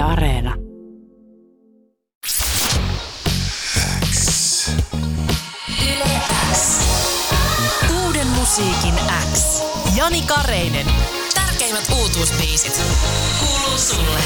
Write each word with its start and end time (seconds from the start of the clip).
Areena. 0.00 0.54
Uuden 8.04 8.26
musiikin 8.26 8.94
X. 9.34 9.62
Jani 9.96 10.22
Kareinen. 10.22 10.86
Tärkeimmät 11.34 11.84
uutuusbiisit. 12.00 12.80
Kuuluu 13.40 13.78
sulle. 13.78 14.18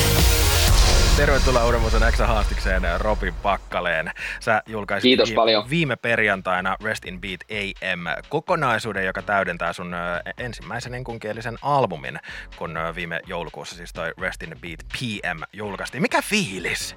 Tervetuloa 1.16 1.64
Uuden 1.64 1.80
Musan 1.80 2.12
X 2.12 2.18
haastikseen 2.18 2.82
Robin 2.98 3.34
Pakkaleen. 3.42 4.10
Sä 4.40 4.62
julkaisit 4.66 5.02
Kiitos 5.02 5.28
viime, 5.28 5.36
paljon. 5.36 5.70
viime 5.70 5.96
perjantaina 5.96 6.76
Rest 6.84 7.04
in 7.04 7.20
Beat 7.20 7.40
AM-kokonaisuuden, 7.50 9.06
joka 9.06 9.22
täydentää 9.22 9.72
sun 9.72 9.94
ö, 9.94 9.98
ensimmäisen 10.38 10.94
enkunkielisen 10.94 11.58
albumin, 11.62 12.18
kun 12.56 12.76
ö, 12.76 12.94
viime 12.94 13.20
joulukuussa 13.26 13.76
siis 13.76 13.92
toi 13.92 14.12
Rest 14.20 14.42
in 14.42 14.56
Beat 14.60 14.78
PM 14.92 15.42
julkaistiin. 15.52 16.02
Mikä 16.02 16.22
fiilis? 16.22 16.96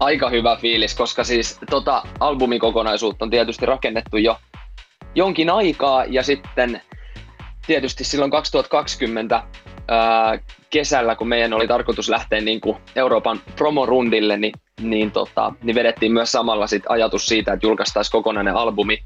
Aika 0.00 0.30
hyvä 0.30 0.56
fiilis, 0.56 0.94
koska 0.94 1.24
siis 1.24 1.58
tota 1.70 2.02
albumikokonaisuutta 2.20 3.24
on 3.24 3.30
tietysti 3.30 3.66
rakennettu 3.66 4.16
jo 4.16 4.38
jonkin 5.14 5.50
aikaa 5.50 6.04
ja 6.04 6.22
sitten 6.22 6.80
tietysti 7.66 8.04
silloin 8.04 8.30
2020 8.30 9.42
kesällä, 10.70 11.16
kun 11.16 11.28
meidän 11.28 11.52
oli 11.52 11.68
tarkoitus 11.68 12.08
lähteä 12.08 12.40
niin 12.40 12.60
kuin 12.60 12.76
Euroopan 12.96 13.40
promorundille, 13.56 14.36
niin, 14.36 14.52
niin, 14.80 15.10
tota, 15.10 15.52
niin 15.62 15.74
vedettiin 15.74 16.12
myös 16.12 16.32
samalla 16.32 16.66
sit 16.66 16.82
ajatus 16.88 17.26
siitä, 17.26 17.52
että 17.52 17.66
julkaistaisiin 17.66 18.12
kokonainen 18.12 18.56
albumi, 18.56 18.98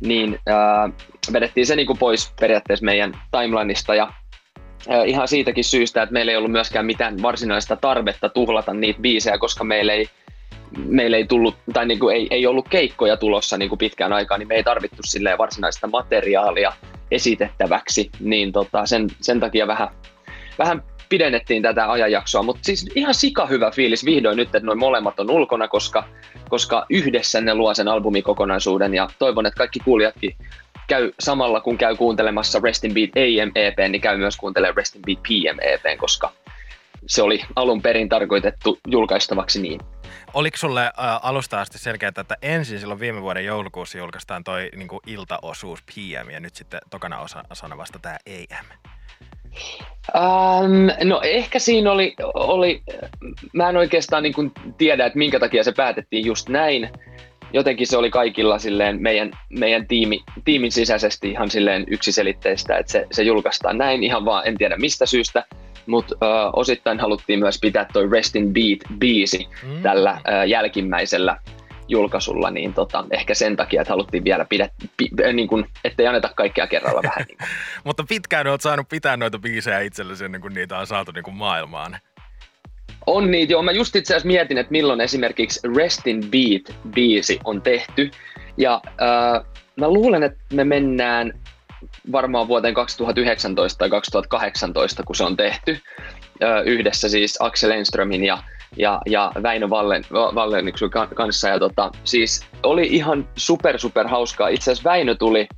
niin 0.00 0.38
ää, 0.46 0.90
vedettiin 1.32 1.66
se 1.66 1.76
niin 1.76 1.86
kuin 1.86 1.98
pois 1.98 2.32
periaatteessa 2.40 2.84
meidän 2.84 3.12
timelineista 3.30 3.94
ja 3.94 4.12
ää, 4.88 5.04
ihan 5.04 5.28
siitäkin 5.28 5.64
syystä, 5.64 6.02
että 6.02 6.12
meillä 6.12 6.32
ei 6.32 6.36
ollut 6.36 6.52
myöskään 6.52 6.86
mitään 6.86 7.22
varsinaista 7.22 7.76
tarvetta 7.76 8.28
tuhlata 8.28 8.74
niitä 8.74 9.00
biisejä, 9.00 9.38
koska 9.38 9.64
meillä 9.64 9.92
ei 9.92 10.08
meillä 10.86 11.16
ei 11.16 11.26
tullut, 11.26 11.54
tai 11.72 11.86
niin 11.86 11.98
kuin 11.98 12.16
ei, 12.16 12.26
ei 12.30 12.46
ollut 12.46 12.68
keikkoja 12.68 13.16
tulossa 13.16 13.56
niin 13.56 13.68
kuin 13.68 13.78
pitkään 13.78 14.12
aikaan, 14.12 14.38
niin 14.38 14.48
me 14.48 14.54
ei 14.54 14.62
tarvittu 14.62 15.02
varsinaista 15.38 15.86
materiaalia 15.86 16.72
esitettäväksi, 17.10 18.10
niin 18.20 18.52
tota, 18.52 18.86
sen, 18.86 19.06
sen 19.20 19.40
takia 19.40 19.66
vähän, 19.66 19.88
vähän 20.58 20.82
pidennettiin 21.08 21.62
tätä 21.62 21.90
ajanjaksoa, 21.90 22.42
mutta 22.42 22.64
siis 22.64 22.90
ihan 22.94 23.14
sika 23.14 23.46
hyvä 23.46 23.70
fiilis 23.70 24.04
vihdoin 24.04 24.36
nyt, 24.36 24.48
että 24.48 24.66
noin 24.66 24.78
molemmat 24.78 25.20
on 25.20 25.30
ulkona, 25.30 25.68
koska, 25.68 26.04
koska 26.48 26.86
yhdessä 26.90 27.40
ne 27.40 27.54
luo 27.54 27.74
sen 27.74 27.88
albumikokonaisuuden 27.88 28.94
ja 28.94 29.08
toivon, 29.18 29.46
että 29.46 29.58
kaikki 29.58 29.80
kuulijatkin 29.80 30.36
käy 30.88 31.12
samalla 31.20 31.60
kun 31.60 31.78
käy 31.78 31.96
kuuntelemassa 31.96 32.60
Rest 32.62 32.84
in 32.84 32.94
Beat 32.94 33.10
AM 33.10 33.52
EP, 33.54 33.78
niin 33.88 34.00
käy 34.00 34.16
myös 34.16 34.36
kuuntelemaan 34.36 34.76
Rest 34.76 34.96
in 34.96 35.02
Beat 35.02 35.22
PM 35.22 35.58
EP, 35.60 35.98
koska 35.98 36.32
se 37.06 37.22
oli 37.22 37.40
alun 37.56 37.82
perin 37.82 38.08
tarkoitettu 38.08 38.78
julkaistavaksi 38.88 39.62
niin. 39.62 39.80
Oliko 40.34 40.56
sulle 40.56 40.84
ä, 40.84 40.92
alusta 41.22 41.60
asti 41.60 41.78
selkeää, 41.78 42.12
että 42.20 42.36
ensin 42.42 42.80
silloin 42.80 43.00
viime 43.00 43.22
vuoden 43.22 43.44
joulukuussa 43.44 43.98
julkaistaan 43.98 44.44
toi 44.44 44.68
niin 44.76 44.88
kuin 44.88 45.00
iltaosuus 45.06 45.82
PM 45.82 46.30
ja 46.30 46.40
nyt 46.40 46.54
sitten 46.54 46.80
tokana 46.90 47.20
osa, 47.20 47.42
osana 47.50 47.76
vasta 47.76 47.98
tämä 47.98 48.16
AM? 48.28 48.66
Um, 50.14 51.08
no 51.08 51.20
ehkä 51.24 51.58
siinä 51.58 51.92
oli, 51.92 52.14
oli, 52.34 52.82
mä 53.52 53.68
en 53.68 53.76
oikeastaan 53.76 54.22
niin 54.22 54.34
kuin 54.34 54.52
tiedä, 54.78 55.06
että 55.06 55.18
minkä 55.18 55.40
takia 55.40 55.64
se 55.64 55.72
päätettiin 55.72 56.26
just 56.26 56.48
näin. 56.48 56.90
Jotenkin 57.52 57.86
se 57.86 57.96
oli 57.96 58.10
kaikilla 58.10 58.58
silleen 58.58 59.02
meidän, 59.02 59.30
meidän 59.50 59.86
tiimi, 59.86 60.20
tiimin 60.44 60.72
sisäisesti 60.72 61.30
ihan 61.30 61.50
silleen 61.50 61.84
yksiselitteistä, 61.88 62.76
että 62.76 62.92
se, 62.92 63.06
se 63.10 63.22
julkaistaan 63.22 63.78
näin 63.78 64.04
ihan 64.04 64.24
vaan, 64.24 64.46
en 64.46 64.58
tiedä 64.58 64.76
mistä 64.76 65.06
syystä. 65.06 65.44
Mutta 65.86 66.16
osittain 66.52 67.00
haluttiin 67.00 67.38
myös 67.38 67.58
pitää 67.60 67.86
toi 67.92 68.08
Rest 68.10 68.36
in 68.36 68.52
Beat-biisi 68.52 69.46
Mm. 69.62 69.82
tällä 69.82 70.12
uh, 70.12 70.48
jälkimmäisellä 70.48 71.36
julkaisulla, 71.88 72.50
niin 72.50 72.74
tota, 72.74 73.04
ehkä 73.10 73.34
sen 73.34 73.56
takia, 73.56 73.82
että 73.82 73.92
haluttiin 73.92 74.24
vielä 74.24 74.44
pidä, 74.44 74.68
pi, 74.96 75.08
äh, 75.26 75.32
niin 75.32 75.48
kuin, 75.48 75.66
ettei 75.84 76.06
anneta 76.06 76.30
kaikkea 76.36 76.66
kerralla 76.66 77.02
vähän. 77.08 77.26
Niin. 77.28 77.38
Mutta 77.84 78.04
pitkään 78.08 78.46
olet 78.46 78.60
saanut 78.60 78.88
pitää 78.88 79.16
noita 79.16 79.38
biisejä 79.38 79.80
itsellesi 79.80 80.24
ennen 80.24 80.40
kuin 80.40 80.54
niitä 80.54 80.78
on 80.78 80.86
saatu 80.86 81.12
niin 81.12 81.24
kuin 81.24 81.36
maailmaan. 81.36 81.98
On 83.06 83.30
niitä, 83.30 83.52
joo. 83.52 83.62
Mä 83.62 83.72
just 83.72 83.96
itse 83.96 84.14
asiassa 84.14 84.26
mietin, 84.26 84.58
että 84.58 84.72
milloin 84.72 85.00
esimerkiksi 85.00 85.60
Rest 85.76 86.06
in 86.06 86.20
Beat-biisi 86.22 87.38
on 87.44 87.62
tehty. 87.62 88.10
Ja 88.56 88.80
äh, 88.84 89.44
mä 89.76 89.88
luulen, 89.88 90.22
että 90.22 90.38
me 90.52 90.64
mennään 90.64 91.32
varmaan 92.12 92.48
vuoteen 92.48 92.74
2019 92.74 93.78
tai 93.78 93.90
2018, 93.90 95.02
kun 95.02 95.16
se 95.16 95.24
on 95.24 95.36
tehty. 95.36 95.78
Äh, 96.42 96.66
yhdessä 96.66 97.08
siis 97.08 97.36
Axel 97.40 97.70
Enströmin 97.70 98.24
ja, 98.24 98.42
ja, 98.76 99.00
ja 99.06 99.32
Väinö 99.42 99.70
Vallen, 99.70 100.04
Valleniksen 100.12 100.90
kanssa. 101.14 101.48
Ja 101.48 101.58
tota, 101.58 101.90
siis 102.04 102.46
oli 102.62 102.86
ihan 102.90 103.28
super, 103.36 103.78
super 103.78 104.08
hauskaa. 104.08 104.48
Itse 104.48 104.72
asiassa 104.72 104.90
Väinö 104.90 105.14
tuli, 105.14 105.48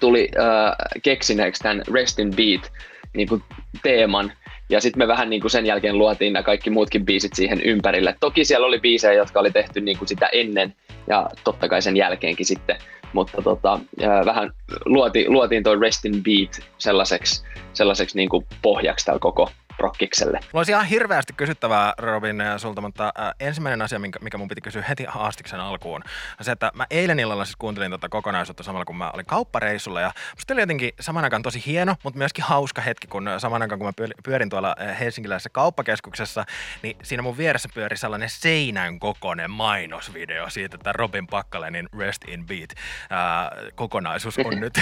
tuli 0.00 0.28
äh, 0.38 0.72
keksineeksi 1.02 1.62
tämän 1.62 1.82
Rest 1.92 2.18
in 2.18 2.30
Beat 2.36 2.72
niin 3.16 3.28
kuin 3.28 3.42
teeman. 3.82 4.32
Ja 4.68 4.80
sitten 4.80 4.98
me 4.98 5.08
vähän 5.08 5.30
niin 5.30 5.40
kuin 5.40 5.50
sen 5.50 5.66
jälkeen 5.66 5.98
luotiin 5.98 6.32
nämä 6.32 6.42
kaikki 6.42 6.70
muutkin 6.70 7.04
biisit 7.04 7.34
siihen 7.34 7.60
ympärille. 7.60 8.16
Toki 8.20 8.44
siellä 8.44 8.66
oli 8.66 8.78
biisejä, 8.78 9.12
jotka 9.12 9.40
oli 9.40 9.50
tehty 9.50 9.80
niin 9.80 9.98
kuin 9.98 10.08
sitä 10.08 10.26
ennen 10.32 10.74
ja 11.06 11.28
totta 11.44 11.68
kai 11.68 11.82
sen 11.82 11.96
jälkeenkin 11.96 12.46
sitten. 12.46 12.76
Mutta 13.12 13.42
tota, 13.42 13.78
vähän 14.24 14.52
luotiin, 14.84 15.32
luotiin 15.32 15.62
toi 15.62 15.80
Rest 15.80 16.04
in 16.04 16.22
Beat 16.22 16.60
sellaiseksi, 16.78 17.44
sellaiseksi 17.72 18.16
niin 18.16 18.28
kuin 18.28 18.46
pohjaksi 18.62 19.06
tällä 19.06 19.18
koko 19.18 19.50
rockikselle. 19.78 20.38
Mulla 20.42 20.60
olisi 20.60 20.72
ihan 20.72 20.86
hirveästi 20.86 21.32
kysyttävää, 21.32 21.94
Robin, 21.98 22.42
sulta, 22.56 22.80
mutta 22.80 23.12
äh, 23.18 23.34
ensimmäinen 23.40 23.82
asia, 23.82 23.98
mikä, 23.98 24.18
mikä 24.22 24.38
mun 24.38 24.48
piti 24.48 24.60
kysyä 24.60 24.84
heti 24.88 25.04
haastiksen 25.08 25.60
alkuun, 25.60 26.02
on 26.38 26.44
se, 26.44 26.52
että 26.52 26.70
mä 26.74 26.86
eilen 26.90 27.20
illalla 27.20 27.44
siis 27.44 27.56
kuuntelin 27.56 27.90
tätä 27.90 28.08
kokonaisuutta 28.08 28.62
samalla, 28.62 28.84
kun 28.84 28.96
mä 28.96 29.10
olin 29.10 29.26
kauppareissulla, 29.26 30.00
ja 30.00 30.12
musta 30.36 30.54
oli 30.54 30.60
jotenkin 30.60 30.92
saman 31.00 31.24
aikaan 31.24 31.42
tosi 31.42 31.62
hieno, 31.66 31.96
mutta 32.04 32.18
myöskin 32.18 32.44
hauska 32.44 32.82
hetki, 32.82 33.06
kun 33.06 33.30
saman 33.38 33.62
aikaan, 33.62 33.78
kun 33.78 33.88
mä 33.88 34.06
pyörin- 34.22 34.48
tuolla 34.48 34.76
helsinkiläisessä 35.00 35.50
kauppakeskuksessa, 35.50 36.44
niin 36.82 36.96
siinä 37.02 37.22
mun 37.22 37.38
vieressä 37.38 37.68
pyöri 37.74 37.96
sellainen 37.96 38.30
seinän 38.30 38.98
kokoinen 38.98 39.50
mainosvideo 39.50 40.50
siitä, 40.50 40.74
että 40.74 40.92
Robin 40.92 41.26
Pakkalenin 41.26 41.88
Rest 41.98 42.22
in 42.28 42.46
Beat 42.46 42.70
äh, 42.72 43.72
kokonaisuus 43.74 44.38
on 44.38 44.60
nyt 44.60 44.74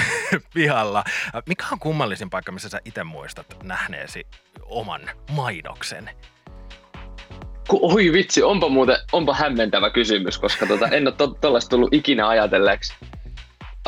pihalla. 0.55 1.05
Mikä 1.47 1.65
on 1.73 1.79
kummallisin 1.79 2.31
paikka, 2.31 2.53
missä 2.53 2.69
sä 2.69 2.81
itse 2.85 3.05
muistat 3.05 3.57
nähneesi 3.63 4.27
oman 4.83 5.01
mainoksen? 5.31 6.11
Ku, 7.69 7.95
oi 7.95 8.13
vitsi, 8.13 8.43
onpa 8.43 8.69
muuten, 8.69 8.97
onpa 9.13 9.35
hämmentävä 9.35 9.91
kysymys, 9.91 10.39
koska 10.39 10.67
tota, 10.67 10.89
en 10.89 11.07
ole 11.07 11.15
to- 11.19 11.37
tollaista 11.41 11.71
tullut 11.71 11.95
ikinä 11.95 12.29
ajatelleeksi. 12.29 12.95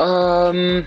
Öm, 0.01 0.85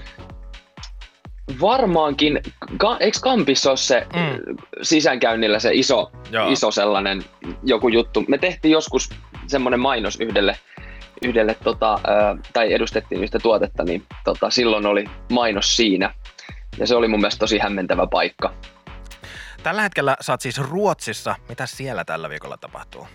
varmaankin, 1.61 2.41
ka, 2.79 2.97
eikö 3.01 3.19
Kampissa 3.23 3.71
ole 3.71 3.77
se 3.77 4.07
Mm. 4.15 4.57
sisäänkäynnillä 4.83 5.59
se 5.59 5.71
iso, 5.73 6.11
Joo. 6.31 6.49
iso 6.51 6.71
sellainen 6.71 7.25
joku 7.65 7.89
juttu. 7.89 8.25
Me 8.29 8.39
tehtiin 8.39 8.73
joskus 8.73 9.11
semmoinen 9.47 9.81
mainos 9.81 10.21
yhdelle, 10.21 10.57
yhdelle 11.23 11.57
tota, 11.65 11.95
ö, 11.95 11.99
tai 12.53 12.73
edustettiin 12.73 13.23
yhtä 13.23 13.39
tuotetta, 13.39 13.85
niin 13.85 14.03
tota, 14.25 14.51
silloin 14.51 14.87
oli 14.87 15.05
mainos 15.33 15.77
siinä. 15.77 16.15
Ja 16.79 16.87
se 16.87 16.97
oli 16.97 17.09
mun 17.09 17.21
mielestä 17.21 17.39
tosi 17.39 17.59
hämmentävä 17.59 18.07
paikka. 18.07 18.53
Tällä 19.63 19.83
hetkellä 19.83 20.17
oot 20.31 20.41
siis 20.41 20.59
Ruotsissa. 20.59 21.35
Mitä 21.49 21.67
siellä 21.67 22.05
tällä 22.05 22.29
viikolla 22.29 22.57
tapahtuu? 22.57 23.07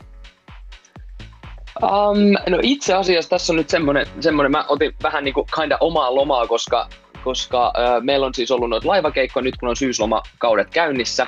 Um, 1.83 2.17
no 2.49 2.59
itse 2.61 2.93
asiassa 2.93 3.29
tässä 3.29 3.53
on 3.53 3.57
nyt 3.57 3.69
semmoinen, 3.69 4.07
semmoinen 4.19 4.51
mä 4.51 4.65
otin 4.67 4.93
vähän 5.03 5.23
niin 5.23 5.33
kuin 5.33 5.47
kinda 5.55 5.77
omaa 5.79 6.15
lomaa, 6.15 6.47
koska, 6.47 6.89
koska 7.23 7.67
uh, 7.67 8.03
meillä 8.03 8.25
on 8.25 8.33
siis 8.33 8.51
ollut 8.51 8.69
noita 8.69 8.87
laivakeikkoja 8.87 9.43
nyt 9.43 9.57
kun 9.57 9.69
on 9.69 9.75
syyslomakaudet 9.75 10.69
käynnissä. 10.69 11.27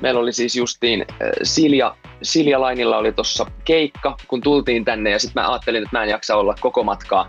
Meillä 0.00 0.20
oli 0.20 0.32
siis 0.32 0.56
justiin 0.56 1.00
uh, 1.00 1.30
Silja, 1.42 1.96
Silja 2.22 2.60
Lainilla 2.60 2.98
oli 2.98 3.12
tuossa 3.12 3.46
keikka, 3.64 4.16
kun 4.28 4.40
tultiin 4.40 4.84
tänne 4.84 5.10
ja 5.10 5.18
sitten 5.18 5.42
mä 5.42 5.50
ajattelin, 5.50 5.82
että 5.82 5.98
mä 5.98 6.02
en 6.02 6.10
jaksa 6.10 6.36
olla 6.36 6.54
koko 6.60 6.82
matkaa, 6.82 7.28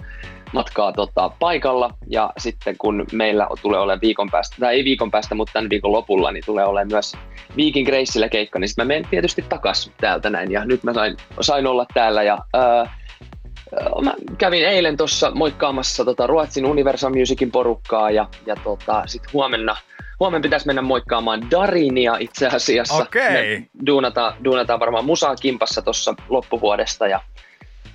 matkaa 0.54 0.92
tota, 0.92 1.32
paikalla 1.40 1.94
ja 2.08 2.34
sitten 2.38 2.76
kun 2.78 3.06
meillä 3.12 3.48
tulee 3.62 3.80
olemaan 3.80 4.02
viikon 4.02 4.30
päästä, 4.32 4.56
tai 4.60 4.76
ei 4.76 4.84
viikon 4.84 5.12
päästä, 5.12 5.36
mutta 5.36 5.54
tämän 5.54 5.70
viikon 5.70 5.92
lopulla, 5.92 6.32
niin 6.32 6.44
tulee 6.46 6.66
olemaan 6.66 6.92
myös 6.92 7.14
Viikin 7.56 7.86
Graceillä 7.86 8.30
keikka, 8.30 8.60
niin 8.60 8.68
sitten 8.68 8.86
mä 8.86 8.88
menen 8.88 9.08
tietysti 9.10 9.46
takas 9.50 9.92
täältä 10.02 10.30
näin 10.30 10.52
ja 10.52 10.66
nyt 10.66 10.84
mä 10.84 10.94
sain, 10.94 11.18
sain 11.42 11.68
olla 11.68 11.86
täällä 11.94 12.24
ja 12.24 12.38
ää, 12.54 12.98
mä 14.02 14.14
kävin 14.38 14.66
eilen 14.66 14.98
tuossa 14.98 15.32
moikkaamassa 15.32 16.06
tota 16.06 16.28
Ruotsin 16.28 16.66
Universal 16.66 17.14
Musicin 17.14 17.52
porukkaa 17.52 18.12
ja, 18.12 18.28
ja 18.46 18.56
tota, 18.64 19.04
sitten 19.06 19.34
huomenna, 19.34 19.76
huomenna 20.20 20.44
pitäisi 20.44 20.68
mennä 20.68 20.82
moikkaamaan 20.82 21.52
Darinia 21.52 22.18
itse 22.20 22.48
asiassa. 22.48 23.04
Okei. 23.04 23.60
Me 23.60 23.68
duunataan, 23.86 24.34
duunataan 24.44 24.80
varmaan 24.80 25.06
musaa 25.06 25.36
kimpassa 25.36 25.82
tuossa 25.82 26.16
loppuvuodesta 26.30 27.08
ja, 27.08 27.20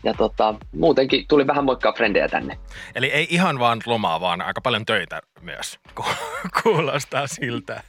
ja 0.05 0.15
tota, 0.15 0.55
muutenkin 0.73 1.25
tuli 1.29 1.47
vähän 1.47 1.65
moikkaa 1.65 1.93
frendejä 1.93 2.29
tänne. 2.29 2.59
Eli 2.95 3.07
ei 3.07 3.27
ihan 3.31 3.59
vaan 3.59 3.81
lomaa, 3.87 4.21
vaan 4.21 4.43
aika 4.43 4.61
paljon 4.61 4.87
töitä 4.87 5.21
myös. 5.41 5.79
Ku- 5.95 6.05
Kuulostaa 6.63 7.27
siltä. 7.27 7.83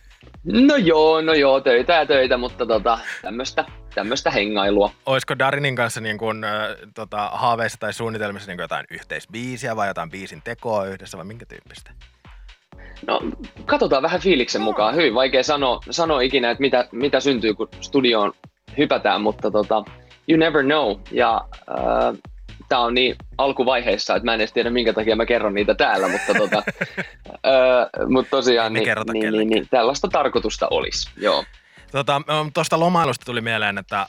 No 0.44 0.76
joo, 0.76 1.22
no 1.22 1.34
joo, 1.34 1.62
töitä 1.62 1.94
ja 1.94 2.06
töitä, 2.06 2.38
mutta 2.38 2.66
tota, 2.66 3.00
tämmöistä 3.22 3.66
tämmöistä 3.96 4.32
hengailua. 4.32 4.92
Olisiko 5.06 5.40
Darinin 5.40 5.76
kanssa 5.76 6.02
niin 6.02 6.18
kuin, 6.18 6.44
äh, 6.44 6.52
tota, 6.96 7.30
haaveissa 7.34 7.80
tai 7.80 7.94
suunnitelmissa 7.94 8.52
niin 8.52 8.58
kuin 8.58 8.64
jotain 8.64 8.86
yhteisbiisiä 8.90 9.76
vai 9.76 9.88
jotain 9.88 10.12
biisin 10.12 10.42
tekoa 10.44 10.86
yhdessä 10.86 11.18
vai 11.18 11.26
minkä 11.26 11.46
tyyppistä? 11.46 11.92
No, 13.08 13.22
katsotaan 13.66 14.04
vähän 14.04 14.22
fiiliksen 14.22 14.62
mukaan. 14.62 14.96
Hyvin 14.96 15.14
vaikea 15.16 15.44
sanoa, 15.44 15.80
sanoa 15.90 16.22
ikinä, 16.22 16.52
että 16.52 16.62
mitä, 16.62 16.88
mitä 16.92 17.20
syntyy, 17.20 17.54
kun 17.54 17.70
studioon 17.82 18.34
hypätään, 18.78 19.22
mutta 19.22 19.52
tota, 19.52 19.84
you 20.28 20.40
never 20.40 20.64
know. 20.64 20.98
Ja 21.12 21.42
äh, 21.70 22.20
tämä 22.70 22.82
on 22.82 22.94
niin 22.94 23.16
alkuvaiheessa, 23.38 24.16
että 24.16 24.26
mä 24.26 24.34
en 24.34 24.42
edes 24.42 24.54
tiedä, 24.54 24.70
minkä 24.70 24.94
takia 24.94 25.16
mä 25.16 25.26
kerron 25.26 25.54
niitä 25.54 25.76
täällä, 25.76 26.08
mutta, 26.08 26.34
tota, 26.34 26.58
äh, 27.28 28.08
mutta 28.10 28.30
tosiaan 28.30 28.74
niin, 28.74 28.88
niin, 29.14 29.34
niin, 29.34 29.50
niin, 29.50 29.68
tällaista 29.70 30.08
tarkoitusta 30.08 30.68
olisi. 30.68 31.10
Joo. 31.18 31.44
Tota, 31.94 32.22
tuosta 32.54 32.80
lomailusta 32.80 33.26
tuli 33.26 33.42
mieleen, 33.42 33.78
että 33.78 34.00
äh, 34.02 34.08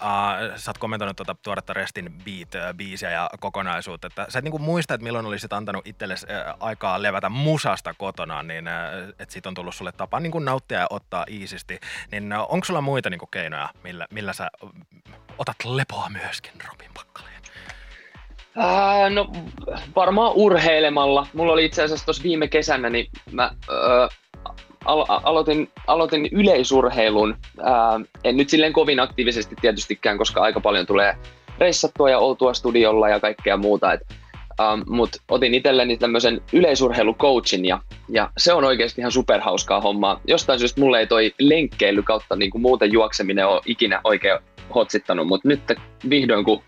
sä 0.56 0.70
oot 0.70 0.78
kommentoinut 0.78 1.16
tuota 1.16 1.37
tuoretta 1.43 1.72
Restin 1.72 2.14
Beat-biisiä 2.25 3.11
ja 3.11 3.31
kokonaisuutta. 3.40 4.06
Että 4.06 4.26
sä 4.28 4.38
et 4.38 4.44
niinku 4.44 4.58
muista, 4.58 4.94
että 4.94 5.05
milloin 5.05 5.26
olisit 5.26 5.52
antanut 5.52 5.87
itsellesi 5.87 6.26
äh, 6.31 6.55
aikaa 6.61 7.02
levätä 7.02 7.28
musasta 7.28 7.94
kotona, 7.94 8.43
niin 8.43 8.69
äh, 8.69 9.08
että 9.19 9.32
siitä 9.32 9.49
on 9.49 9.55
tullut 9.55 9.75
sulle 9.75 9.93
tapa 9.93 10.20
niin 10.20 10.32
kuin 10.32 10.44
nauttia 10.44 10.78
ja 10.78 10.87
ottaa 10.90 11.25
iisisti. 11.31 11.78
Niin 12.12 12.32
äh, 12.32 12.40
onko 12.40 12.64
sulla 12.64 12.81
muita 12.81 13.11
niin 13.11 13.19
kuin 13.19 13.31
keinoja, 13.31 13.69
millä, 13.82 14.06
millä 14.11 14.32
sä 14.32 14.49
otat 15.38 15.56
lepoa 15.64 16.08
myöskin, 16.08 16.52
Robin 16.69 16.90
Pakkaleen? 16.94 17.42
Äh, 18.58 19.10
no 19.10 19.32
varmaan 19.96 20.32
urheilemalla. 20.34 21.26
Mulla 21.32 21.52
oli 21.52 21.64
itse 21.64 21.82
asiassa 21.82 22.04
tuossa 22.04 22.22
viime 22.22 22.48
kesänä, 22.48 22.90
niin 22.90 23.10
mä 23.32 23.44
äh, 23.44 24.19
alo- 24.84 25.20
aloitin, 25.22 25.70
aloitin 25.86 26.28
yleisurheilun. 26.32 27.36
Ää, 27.62 28.00
en 28.25 28.36
nyt 28.36 28.50
silleen 28.50 28.72
kovin 28.72 29.00
aktiivisesti 29.00 29.56
tietystikään, 29.60 30.19
koska 30.19 30.40
aika 30.40 30.60
paljon 30.60 30.86
tulee 30.86 31.16
reissattua 31.58 32.10
ja 32.10 32.19
oltua 32.19 32.54
studiolla 32.54 33.08
ja 33.08 33.20
kaikkea 33.20 33.56
muuta. 33.56 33.92
Et, 33.92 34.00
ähm, 34.60 34.80
Mutta 34.87 35.19
otin 35.30 35.54
itselleni 35.54 35.96
tämmöisen 35.96 36.40
yleisurheilucoachin 36.52 37.64
ja, 37.64 37.80
ja 38.08 38.30
se 38.37 38.52
on 38.52 38.64
oikeasti 38.64 39.00
ihan 39.00 39.12
superhauskaa 39.12 39.80
hommaa. 39.80 40.20
Jostain 40.26 40.58
syystä 40.58 40.80
mulle 40.80 40.98
ei 40.98 41.06
toi 41.06 41.34
lenkkeily 41.38 42.02
kautta 42.02 42.37
niin 42.37 42.50
kuin 42.50 42.62
muuten 42.62 42.92
juokseminen 42.92 43.46
ole 43.46 43.60
ikinä 43.66 44.00
oikein 44.04 44.38
hotsittanut, 44.75 45.26
mutta 45.26 45.49
nyt 45.49 45.61
vihdoin 46.11 46.44
kun 46.44 46.62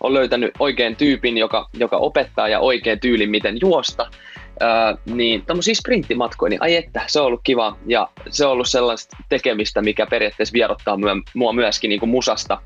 on 0.00 0.14
löytänyt 0.14 0.50
oikein 0.58 0.96
tyypin, 0.96 1.38
joka, 1.38 1.68
joka 1.74 1.96
opettaa 1.96 2.48
ja 2.48 2.60
oikein 2.60 3.00
tyylin, 3.00 3.30
miten 3.30 3.58
juosta, 3.60 4.10
ää, 4.60 4.96
niin 5.06 5.46
tämmöisiä 5.46 5.74
sprinttimatkoja, 5.74 6.50
niin 6.50 6.62
ai 6.62 6.76
että, 6.76 7.02
se 7.06 7.20
on 7.20 7.26
ollut 7.26 7.40
kiva 7.44 7.76
ja 7.86 8.08
se 8.30 8.46
on 8.46 8.52
ollut 8.52 8.68
sellaista 8.68 9.16
tekemistä, 9.28 9.82
mikä 9.82 10.06
periaatteessa 10.06 10.52
vierottaa 10.52 10.98
mua 11.34 11.52
myöskin 11.52 11.88
niin 11.88 12.00
kuin 12.00 12.10
musasta 12.10 12.60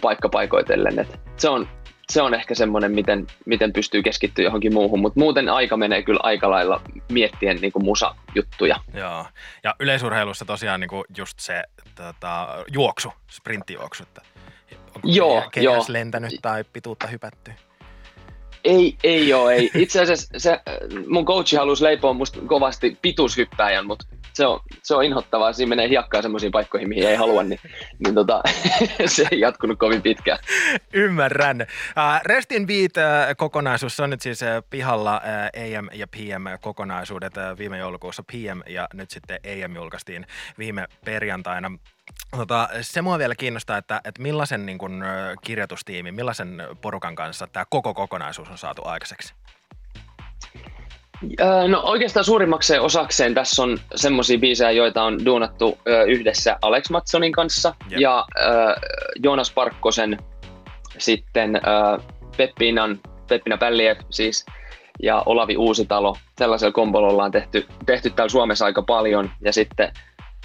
paikkapaikoitellen. 0.00 0.98
Et 0.98 1.20
se, 1.36 1.48
on, 1.48 1.68
se 2.10 2.22
on 2.22 2.34
ehkä 2.34 2.54
semmoinen, 2.54 2.92
miten, 2.92 3.26
miten 3.46 3.72
pystyy 3.72 4.02
keskittyä 4.02 4.44
johonkin 4.44 4.74
muuhun, 4.74 5.00
mutta 5.00 5.20
muuten 5.20 5.48
aika 5.48 5.76
menee 5.76 6.02
kyllä 6.02 6.20
aika 6.22 6.50
lailla 6.50 6.80
miettien 7.12 7.56
niin 7.56 7.72
kuin 7.72 7.84
musa-juttuja. 7.84 8.76
Joo, 8.94 9.26
ja 9.64 9.74
yleisurheilussa 9.80 10.44
tosiaan 10.44 10.80
niin 10.80 10.88
kuin 10.88 11.04
just 11.16 11.38
se 11.38 11.62
tota, 11.94 12.64
juoksu, 12.72 13.12
sprinttijuoksu, 13.30 14.02
että 14.02 14.22
onko 14.94 15.08
joo, 15.08 15.44
joo. 15.56 15.84
lentänyt 15.88 16.32
tai 16.42 16.64
pituutta 16.72 17.06
hypätty? 17.06 17.52
Ei, 18.64 18.96
ei 19.04 19.32
ole, 19.32 19.54
ei. 19.54 19.70
Itse 19.74 20.00
asiassa 20.00 20.28
se, 20.36 20.60
mun 21.08 21.24
coachi 21.24 21.56
halusi 21.56 21.84
leipoa 21.84 22.12
musta 22.12 22.40
kovasti 22.46 22.98
pituushyppääjän, 23.02 23.86
mutta 23.86 24.06
se 24.32 24.46
on, 24.46 24.60
se 24.82 24.94
on 24.94 25.04
inhottavaa. 25.04 25.52
Siinä 25.52 25.68
menee 25.68 25.88
hiekkaa 25.88 26.22
semmoisiin 26.22 26.52
paikkoihin, 26.52 26.88
mihin 26.88 27.08
ei 27.08 27.16
halua, 27.16 27.42
niin, 27.42 27.60
niin 28.04 28.14
tota, 28.14 28.42
se 29.06 29.26
ei 29.30 29.40
jatkunut 29.40 29.78
kovin 29.78 30.02
pitkään. 30.02 30.38
Ymmärrän. 30.92 31.60
Uh, 31.60 32.24
Rest 32.24 32.52
in 32.52 32.66
Beat-kokonaisuus 32.66 34.00
on 34.00 34.10
nyt 34.10 34.22
siis 34.22 34.40
pihalla 34.70 35.20
AM 35.56 35.88
ja 35.92 36.06
PM-kokonaisuudet. 36.06 37.34
Viime 37.58 37.78
joulukuussa 37.78 38.22
PM 38.22 38.60
ja 38.66 38.88
nyt 38.94 39.10
sitten 39.10 39.38
AM 39.44 39.76
julkaistiin 39.76 40.26
viime 40.58 40.86
perjantaina. 41.04 41.70
Tota, 42.36 42.68
se 42.80 43.02
mua 43.02 43.18
vielä 43.18 43.34
kiinnostaa, 43.34 43.78
että, 43.78 44.00
että 44.04 44.22
millaisen 44.22 44.66
niin 44.66 44.78
kun, 44.78 45.04
kirjoitustiimin, 45.42 46.14
millaisen 46.14 46.62
porukan 46.80 47.14
kanssa 47.14 47.46
tämä 47.46 47.64
koko 47.70 47.94
kokonaisuus 47.94 48.50
on 48.50 48.58
saatu 48.58 48.82
aikaiseksi? 48.84 49.34
No 51.68 51.80
oikeastaan 51.80 52.24
suurimmakseen 52.24 52.82
osakseen 52.82 53.34
tässä 53.34 53.62
on 53.62 53.78
semmoisia 53.94 54.38
biisejä, 54.38 54.70
joita 54.70 55.02
on 55.02 55.24
duunattu 55.24 55.78
yhdessä 56.06 56.58
Alex 56.62 56.90
Matsonin 56.90 57.32
kanssa 57.32 57.74
yep. 57.90 58.00
ja 58.00 58.18
äh, 58.38 58.74
Joonas 59.22 59.52
Parkkosen, 59.52 60.18
sitten 60.98 61.56
äh, 61.56 62.06
Peppinan, 62.36 63.00
Peppina 63.28 63.56
Pälliev 63.56 63.96
siis 64.10 64.46
ja 65.02 65.22
Olavi 65.26 65.56
Uusitalo. 65.56 66.16
Sellaisella 66.38 66.72
kombololla 66.72 67.12
ollaan 67.12 67.30
tehty, 67.30 67.66
tehty 67.86 68.10
täällä 68.10 68.30
Suomessa 68.30 68.64
aika 68.64 68.82
paljon 68.82 69.30
ja 69.40 69.52
sitten 69.52 69.92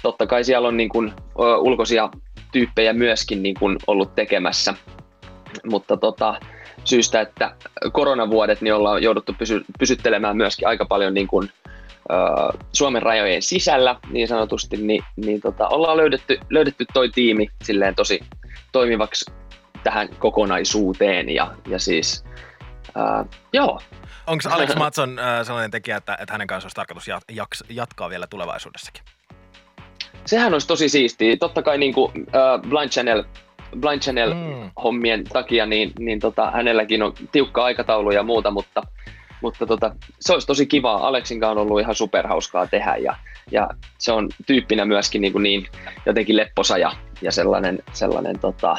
totta 0.02 0.26
kai 0.26 0.44
siellä 0.44 0.68
on 0.68 0.76
niin 0.76 0.88
kuin, 0.88 1.12
ö, 1.40 1.56
ulkoisia 1.56 2.10
tyyppejä 2.52 2.92
myöskin 2.92 3.42
niin 3.42 3.54
kuin 3.58 3.76
ollut 3.86 4.14
tekemässä, 4.14 4.74
mutta 5.70 5.96
tota, 5.96 6.40
syystä, 6.84 7.20
että 7.20 7.56
koronavuodet, 7.92 8.60
niin 8.60 8.74
ollaan 8.74 9.02
jouduttu 9.02 9.34
pysy, 9.38 9.64
pysyttelemään 9.78 10.36
myöskin 10.36 10.68
aika 10.68 10.84
paljon 10.84 11.14
niin 11.14 11.26
kuin, 11.26 11.50
ö, 12.10 12.14
Suomen 12.72 13.02
rajojen 13.02 13.42
sisällä 13.42 13.96
niin 14.10 14.28
sanotusti, 14.28 14.76
niin, 14.76 15.04
niin 15.16 15.40
tota, 15.40 15.68
ollaan 15.68 15.96
löydetty, 15.96 16.38
löydetty 16.50 16.84
toi 16.92 17.08
tiimi 17.08 17.48
silleen 17.64 17.94
tosi 17.94 18.20
toimivaksi 18.72 19.32
tähän 19.82 20.08
kokonaisuuteen 20.18 21.28
ja, 21.28 21.54
ja 21.68 21.78
siis 21.78 22.24
ö, 22.88 23.24
joo. 23.52 23.80
Onko 24.26 24.42
Alex 24.50 24.74
Matson 24.76 25.20
sellainen 25.42 25.70
tekijä, 25.70 25.96
että, 25.96 26.16
että 26.20 26.34
hänen 26.34 26.46
kanssaan 26.46 26.66
olisi 26.66 26.74
tarkoitus 26.74 27.08
jat- 27.08 27.66
jatkaa 27.70 28.10
vielä 28.10 28.26
tulevaisuudessakin? 28.26 29.02
Sehän 30.26 30.52
olisi 30.52 30.66
tosi 30.66 30.88
siistiä. 30.88 31.36
Totta 31.36 31.62
kai 31.62 31.78
niin 31.78 31.94
kuin, 31.94 32.12
uh, 32.14 32.68
Blind 32.68 32.90
Channel 32.90 33.24
Blind 33.80 34.00
Channel-hommien 34.00 35.20
mm. 35.20 35.28
takia, 35.32 35.66
niin, 35.66 35.92
niin 35.98 36.20
tota, 36.20 36.50
hänelläkin 36.50 37.02
on 37.02 37.14
tiukka 37.32 37.64
aikataulu 37.64 38.10
ja 38.10 38.22
muuta, 38.22 38.50
mutta, 38.50 38.82
mutta 39.42 39.66
tota, 39.66 39.94
se 40.20 40.32
olisi 40.32 40.46
tosi 40.46 40.66
kiva. 40.66 40.94
Aleksin 40.94 41.40
kanssa 41.40 41.60
on 41.60 41.66
ollut 41.66 41.80
ihan 41.80 41.94
superhauskaa 41.94 42.66
tehdä 42.66 42.96
ja, 42.96 43.16
ja 43.50 43.68
se 43.98 44.12
on 44.12 44.28
tyyppinä 44.46 44.84
myöskin 44.84 45.20
niin, 45.20 45.32
kuin 45.32 45.42
niin 45.42 45.66
jotenkin 46.06 46.36
lepposa 46.36 46.78
ja, 46.78 46.92
ja 47.22 47.32
sellainen, 47.32 47.78
sellainen 47.92 48.38
tota, 48.38 48.76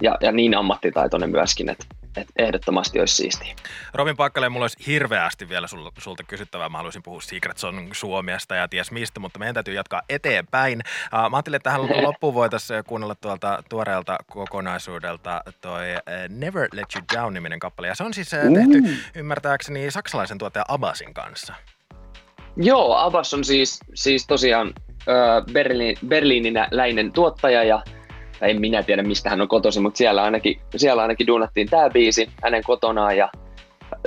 ja, 0.00 0.18
ja 0.20 0.32
niin 0.32 0.56
ammattitaitoinen 0.56 1.30
myöskin, 1.30 1.68
että 1.68 1.86
et 2.16 2.28
ehdottomasti 2.36 3.00
olisi 3.00 3.16
siistiä. 3.16 3.54
Robin 3.94 4.16
Pakkale, 4.16 4.48
mulla 4.48 4.64
olisi 4.64 4.86
hirveästi 4.86 5.48
vielä 5.48 5.66
sulta, 5.66 6.00
sulta 6.00 6.22
kysyttävää. 6.22 6.68
Mä 6.68 6.78
haluaisin 6.78 7.02
puhua 7.02 7.20
Secret 7.20 7.58
Song 7.58 7.92
Suomesta 7.92 8.54
ja 8.54 8.68
ties 8.68 8.90
mistä, 8.90 9.20
mutta 9.20 9.38
meidän 9.38 9.54
täytyy 9.54 9.74
jatkaa 9.74 10.02
eteenpäin. 10.08 10.82
Uh, 11.12 11.30
mä 11.30 11.36
ajattelin, 11.36 11.56
että 11.56 11.70
tähän 11.70 12.02
loppuun 12.02 12.34
voitaisiin 12.34 12.84
kuunnella 12.84 13.14
tuolta 13.14 13.62
tuoreelta 13.68 14.18
kokonaisuudelta 14.26 15.42
toi 15.60 15.86
Never 16.28 16.68
Let 16.72 16.86
You 16.94 17.04
Down-niminen 17.14 17.58
kappale. 17.58 17.88
Ja 17.88 17.94
se 17.94 18.04
on 18.04 18.14
siis 18.14 18.30
tehty 18.30 18.78
uh. 18.78 18.90
ymmärtääkseni 19.14 19.90
saksalaisen 19.90 20.38
tuottaja 20.38 20.64
Abbasin 20.68 21.14
kanssa. 21.14 21.54
Joo, 22.56 22.96
Abbas 22.96 23.34
on 23.34 23.44
siis, 23.44 23.80
siis 23.94 24.26
tosiaan 24.26 24.74
Berliin, 25.52 25.98
Berliininäläinen 26.08 27.12
tuottaja 27.12 27.64
ja– 27.64 27.82
tai 28.40 28.50
en 28.50 28.60
minä 28.60 28.82
tiedä 28.82 29.02
mistä 29.02 29.30
hän 29.30 29.40
on 29.40 29.48
kotosi, 29.48 29.80
mutta 29.80 29.98
siellä 29.98 30.22
ainakin, 30.22 30.60
siellä 30.76 31.02
ainakin 31.02 31.26
duunattiin 31.26 31.68
tämä 31.70 31.90
biisi 31.90 32.30
hänen 32.42 32.62
kotonaan 32.64 33.16
ja 33.16 33.30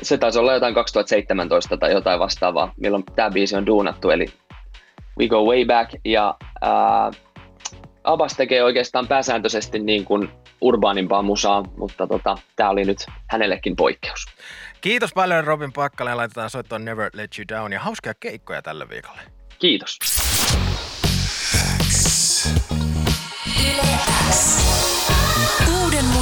se 0.02 0.18
taisi 0.18 0.40
olla 0.40 0.54
jotain 0.54 0.74
2017 0.74 1.78
tai 1.78 1.92
jotain 1.92 2.20
vastaavaa, 2.20 2.74
milloin 2.78 3.04
tämä 3.16 3.30
biisi 3.30 3.56
on 3.56 3.66
duunattu, 3.66 4.10
eli 4.10 4.26
We 5.20 5.28
Go 5.28 5.44
Way 5.46 5.66
Back 5.66 5.92
ja 6.06 6.36
ää, 6.62 7.12
Abbas 8.04 8.34
tekee 8.34 8.64
oikeastaan 8.64 9.08
pääsääntöisesti 9.08 9.80
niin 9.80 10.06
kuin 10.06 10.30
urbaanimpaa 10.62 11.22
musaa, 11.22 11.64
mutta 11.78 12.08
tota, 12.08 12.38
tämä 12.56 12.70
oli 12.70 12.86
nyt 12.86 13.06
hänellekin 13.28 13.76
poikkeus. 13.76 14.26
Kiitos 14.82 15.14
paljon 15.14 15.44
Robin 15.44 15.74
Pakkalle 15.74 16.12
ja 16.12 16.18
laitetaan 16.18 16.50
soittoon 16.50 16.86
Never 16.86 17.10
Let 17.14 17.32
You 17.40 17.60
Down 17.60 17.74
ja 17.74 17.80
hauskaa 17.80 18.14
keikkoja 18.20 18.62
tällä 18.62 18.90
viikolla. 18.90 19.22
Kiitos. 19.60 20.19